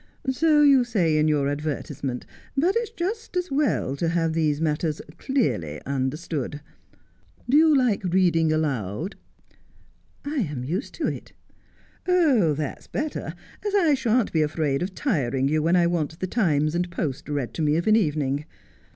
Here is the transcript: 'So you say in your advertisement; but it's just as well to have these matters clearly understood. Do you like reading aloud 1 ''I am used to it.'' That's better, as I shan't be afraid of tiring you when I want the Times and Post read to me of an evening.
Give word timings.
'So 0.41 0.63
you 0.63 0.83
say 0.83 1.15
in 1.15 1.27
your 1.27 1.47
advertisement; 1.47 2.25
but 2.57 2.75
it's 2.75 2.89
just 2.89 3.37
as 3.37 3.51
well 3.51 3.95
to 3.97 4.07
have 4.09 4.33
these 4.33 4.59
matters 4.59 4.99
clearly 5.19 5.79
understood. 5.85 6.59
Do 7.47 7.55
you 7.55 7.75
like 7.77 8.03
reading 8.11 8.51
aloud 8.51 9.15
1 10.23 10.33
''I 10.39 10.39
am 10.39 10.63
used 10.63 10.95
to 10.95 11.07
it.'' 11.07 11.33
That's 12.55 12.87
better, 12.87 13.35
as 13.63 13.75
I 13.75 13.93
shan't 13.93 14.33
be 14.33 14.41
afraid 14.41 14.81
of 14.81 14.95
tiring 14.95 15.47
you 15.47 15.61
when 15.61 15.75
I 15.75 15.85
want 15.85 16.19
the 16.19 16.25
Times 16.25 16.73
and 16.73 16.89
Post 16.89 17.29
read 17.29 17.53
to 17.53 17.61
me 17.61 17.75
of 17.75 17.85
an 17.85 17.95
evening. 17.95 18.45